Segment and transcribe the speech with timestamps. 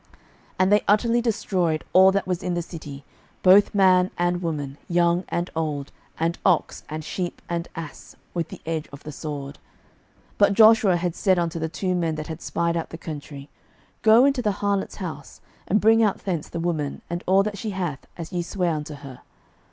[0.01, 0.09] 06:006:021
[0.61, 3.05] And they utterly destroyed all that was in the city,
[3.43, 8.61] both man and woman, young and old, and ox, and sheep, and ass, with the
[8.65, 9.59] edge of the sword.
[10.39, 13.47] 06:006:022 But Joshua had said unto the two men that had spied out the country,
[14.01, 17.69] Go into the harlot's house, and bring out thence the woman, and all that she
[17.69, 19.21] hath, as ye sware unto her.